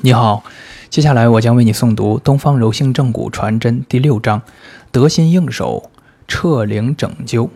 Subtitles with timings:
[0.00, 0.44] 你好，
[0.90, 4.40] 接下来我将为你诵读《东方柔性正骨传真》第六章：
[4.92, 5.90] 得心应手，
[6.28, 7.50] 彻灵拯救。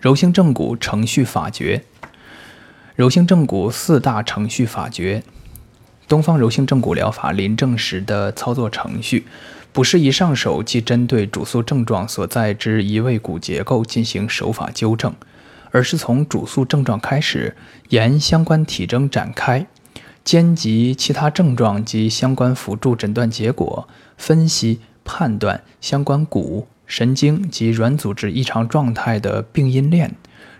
[0.00, 1.84] 柔性正骨程序法诀。
[2.96, 5.22] 柔性正骨四大程序法诀。
[6.08, 9.28] 东方柔性正骨疗法临证时的操作程序，
[9.72, 15.14] 不是一上手即针对主诉症状所在之一位骨结构进行手法纠正，
[15.70, 17.56] 而是从主诉症状开始，
[17.90, 19.68] 沿相关体征展开。
[20.24, 30.14] 兼及其他症状及相关辅助诊断结果，分析判断相关骨、神经及软组织异常状态的病因链，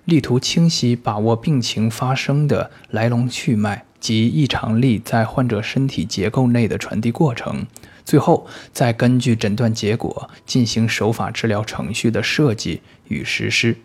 [0.04, 7.66] 力图清晰把握病情发生的来龙去脉及异常力在患者身体结构内的传递过程，
[8.04, 13.76] 最后再根据诊断结果进行手法治疗程序的设计与实施，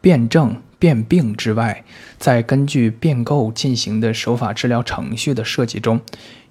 [0.00, 0.60] 辩证。
[0.80, 1.84] 辨病之外，
[2.18, 6.00] 在根据变构进行的手法治疗程序的设计中，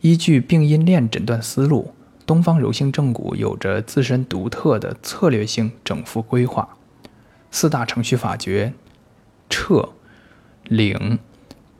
[0.01, 1.93] 依据病因链诊断思路，
[2.25, 6.75] 东方柔性正骨有着自身独特的策略性整复规划。
[7.51, 8.73] 四大程序法诀：
[9.49, 9.93] 彻、
[10.65, 11.17] 领、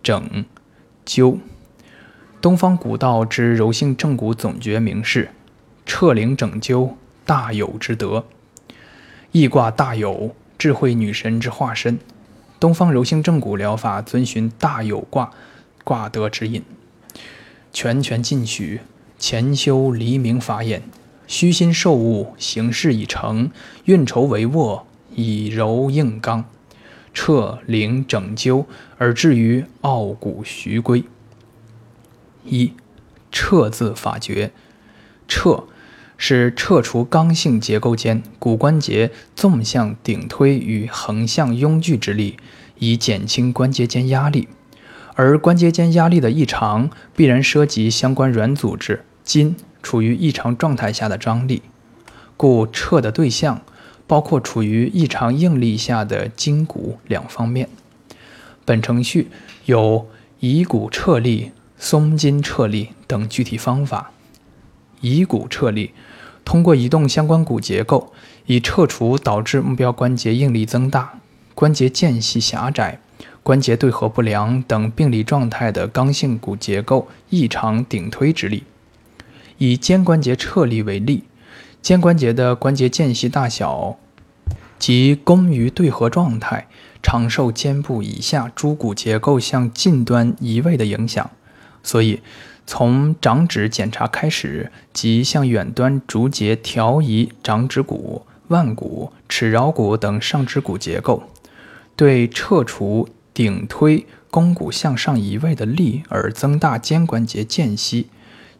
[0.01, 0.45] 整、
[1.05, 1.39] 灸。
[2.39, 5.31] 东方古道之柔性正骨总诀名是：
[5.85, 6.93] 彻领整灸，
[7.25, 8.23] 大有之德。
[9.33, 11.99] 易卦大有，智慧女神之化身。
[12.59, 15.31] 东方柔性正骨疗法遵循大有卦
[15.83, 16.63] 卦德指引，
[17.71, 18.81] 拳拳进取，
[19.19, 20.81] 潜修黎明法眼，
[21.27, 23.51] 虚心受物，形势已成，
[23.85, 24.81] 运筹帷幄，
[25.13, 26.45] 以柔应刚，
[27.13, 28.65] 彻灵整灸，
[28.97, 31.03] 而至于傲骨徐归。
[32.43, 32.73] 一
[33.31, 34.51] 彻字法诀，
[35.27, 35.65] 彻。
[36.17, 42.37] 是撤除刚性结构间骨关节纵向顶推与横向拥聚之力，
[42.79, 44.47] 以减轻关节间压力。
[45.13, 51.61] 而关节间压力的异常，必然涉及相关软组织筋处于异常状态下的张力，
[52.35, 53.61] 故撤的对象
[54.05, 57.69] 包括处于异常应力下的筋骨两方面。
[58.63, 59.29] 本程序
[59.65, 60.07] 有
[60.39, 64.11] 以骨撤力、松筋撤力等具体方法。
[65.01, 65.91] 以骨撤力，
[66.43, 68.13] 通过移动相关骨结构，
[68.45, 71.19] 以撤除导致目标关节应力增大、
[71.53, 72.99] 关节间隙狭窄、
[73.43, 78.63] 关节对合不良等病理状态的刚性骨结构异常顶推之力。
[79.57, 81.23] 以肩关节撤力为例，
[81.81, 83.97] 肩关节的关节间隙大小
[84.79, 86.67] 及弓于对合状态，
[87.01, 91.29] 常受肩部以下诸骨结构向近端移位的影响，
[91.83, 92.21] 所以。
[92.69, 101.23] 从掌指检查开始，即向远端逐节调移掌指骨、腕骨、尺桡骨等上肢骨结构，
[101.95, 108.09] 对撤除顶推肱骨向上移位的力，而增大肩关节间隙，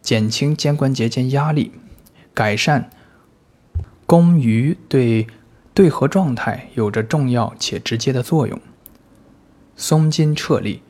[0.00, 1.72] 减轻肩关节间压力，
[2.32, 2.88] 改善
[4.06, 5.26] 弓鱼对
[5.74, 8.58] 对合状态有着重要且直接的作用。
[9.76, 10.80] 松筋撤力。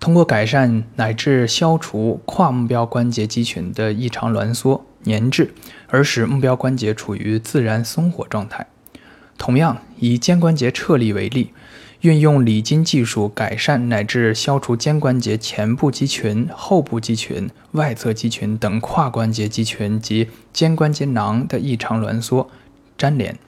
[0.00, 5.52] 通过改善乃至消除跨目标关节肌群的异常挛缩、粘滞，
[5.88, 8.66] 而使目标关节处于自然松活状态。
[9.36, 11.52] 同样，以肩关节撤力为例，
[12.02, 22.48] 运用理筋技术改善乃至消除肩关节前部肌群、后部肌群、外侧肌群等跨关节肌群及肩关节囊的异常挛缩、
[22.98, 23.38] 粘连，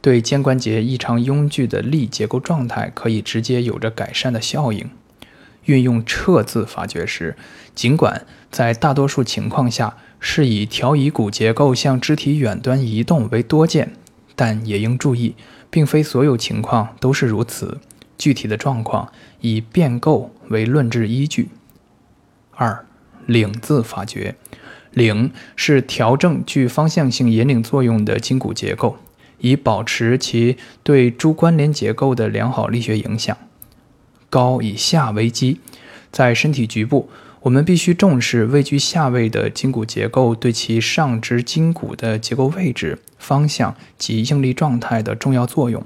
[0.00, 4.88] 对肩关节异常拥聚的力结构状态可以直接有着改善的效应。
[5.66, 7.36] 运用撤字法诀时，
[7.74, 13.92] 尽管在大多数情况下是以调移骨结构向肢体远端移动为多见，
[14.34, 15.34] 但也应注意，
[15.70, 17.78] 并非所有情况都是如此。
[18.18, 19.12] 具体的状况
[19.42, 21.50] 以变构为论治依据。
[22.52, 22.86] 二
[23.26, 24.34] 领字法诀，
[24.92, 28.96] 领是调整具方向性引领作用的筋骨结构，
[29.40, 33.36] 以保持其对诸关联结构的良好力学影响。
[34.30, 35.60] 高以下为基，
[36.10, 37.08] 在身体局部，
[37.42, 45.84] 我们必须重视位居下位的筋骨结构对其上肢筋骨的结构位置、方向及应力状态的重要作用。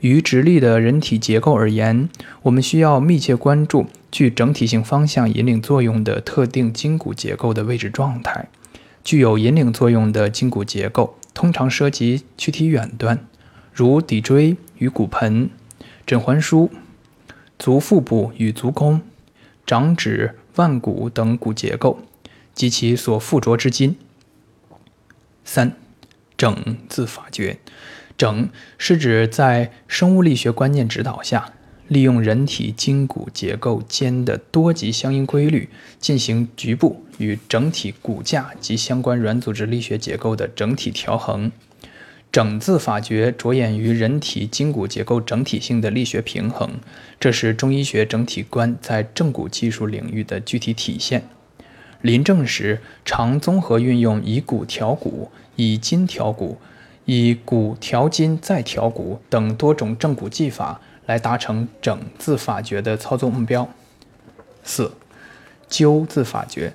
[0.00, 2.08] 于直立的人体结构而言，
[2.42, 8.48] 我们需要密切关注具整体性方向引领作用的特定筋骨结构的位置状态。
[9.02, 13.26] 具有引领作用的筋骨结构通常涉及躯体远端，
[13.72, 15.48] 如骶椎与骨盆、
[16.06, 16.68] 枕环枢。
[17.58, 19.00] 足腹部与足弓、
[19.66, 22.00] 掌指、腕骨等骨结构
[22.54, 23.96] 及其所附着之筋。
[25.44, 25.76] 三、
[26.36, 27.58] 整字法诀。
[28.18, 28.48] 整
[28.78, 31.52] 是指在生物力学观念指导下，
[31.86, 35.68] 利用人体筋骨结构间的多级相应规律，
[35.98, 41.52] 进行局部与整体骨架及相关软组织力学结构的整体调衡。
[42.36, 46.72] 整字法诀着眼于人体筋骨结构整体性的力学平衡，
[47.18, 51.26] 这是中医学整体观在正骨技术领域的具体体现。
[52.02, 56.58] 临证时，常综合运用以骨调骨、以筋调骨、
[57.06, 63.66] 以骨调筋再调骨等多种正骨技法，来达成整字法诀的操作目标。
[64.62, 64.92] 四、
[65.70, 66.74] 纠字法诀，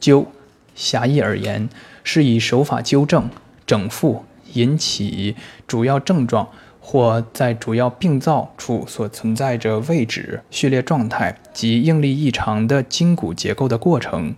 [0.00, 0.26] 纠，
[0.74, 1.68] 狭义而言，
[2.02, 3.30] 是以手法纠正、
[3.64, 4.24] 整复。
[4.54, 5.36] 引起
[5.66, 6.48] 主要症状，
[6.80, 14.34] 或在主要病灶处所存在着位置、序列状态及应力异常的筋骨结构的过程。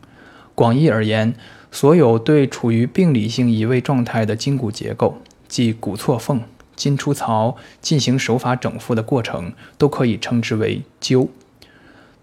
[0.55, 1.35] 广义而言，
[1.71, 5.19] 所有对处于病理性移位状态的筋骨结构，
[5.49, 6.43] 即骨错缝、
[6.77, 11.29] 筋出槽，进行手法整复的过程，都可以称之为灸。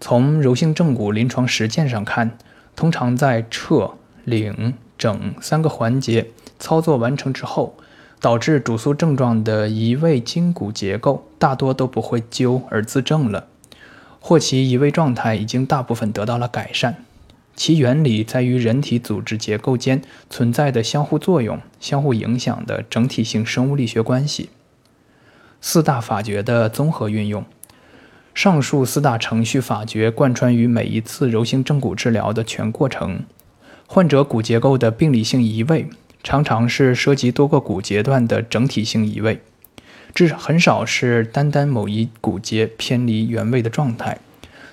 [0.00, 2.38] 从柔性正骨临床实践上看，
[2.76, 3.94] 通常在撤、
[4.28, 6.28] 领、整三个环节。
[6.60, 7.76] 操作完成之后，
[8.20, 13.46] 导致主诉症状的移位筋骨结构大多都不会纠而自正了，
[14.20, 17.04] 或其移位状态已经大部分得到了改善。
[17.54, 24.50] 其原理在于人体组织结构间存在的相互作用、相互影响的整体性生物力学关系。
[25.60, 27.44] 四大法诀的综合运用，
[28.34, 33.24] 上述四大程序法诀贯穿于每一次柔性正骨治疗的全过程。
[33.90, 35.88] 患者骨结构的病理性移位。
[36.22, 39.40] 常常是涉及多个骨节段的整体性移位，
[40.14, 44.18] 至很少是单单某一骨节偏离原位的状态。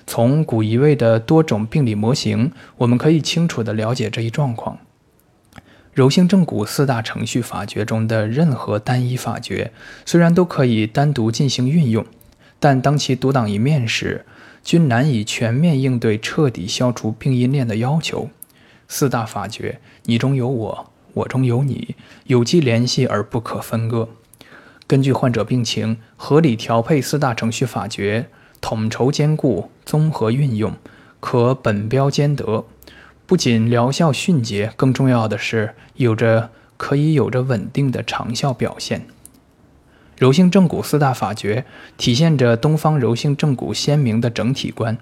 [0.06, 4.78] 从骨移位的多种病理模型，我们可以清楚地了解这一状况。
[5.94, 9.72] 柔性正骨四大程序法诀中的任何单一法诀，
[10.04, 12.04] 虽然都可以单独进行运用，
[12.58, 14.26] 但当其独当一面时，
[14.62, 18.28] 均难以全面应对彻底消除病因链的要求。
[18.88, 20.92] 四大法诀，你中有我。
[21.14, 24.08] 我中有你，有机联系而不可分割。
[24.86, 28.28] 根据患者病情，合理调配四大程序法诀，
[28.60, 30.74] 统筹兼顾，综合运用，
[31.18, 32.66] 可本标兼得。
[33.26, 39.06] 不仅疗效迅捷，更重要的是有着可以有着稳定的长效表现。
[40.18, 41.64] 柔性正骨四大法诀
[41.96, 44.96] 体现着东方柔性正骨鲜明的整体观。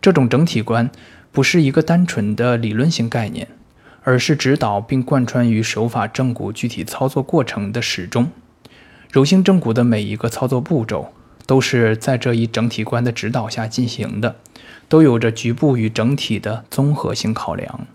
[0.00, 0.90] 这种整体观
[1.32, 3.48] 不是一个单纯的理论性概念。
[4.02, 8.30] 而是指导并贯穿于手法正骨具体操作过程的始终。
[9.12, 11.12] 柔性正骨的每一个操作步骤，
[11.44, 14.36] 都是在这一整体观的指导下进行的，
[14.88, 17.86] 都有着局部与整体的综合性考量。